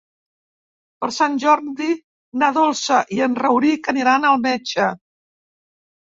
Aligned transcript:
Per 1.03 1.09
Sant 1.17 1.33
Jordi 1.41 1.89
na 2.43 2.49
Dolça 2.55 3.01
i 3.17 3.21
en 3.25 3.35
Rauric 3.41 3.91
aniran 3.93 4.25
al 4.31 4.41
metge. 4.47 4.89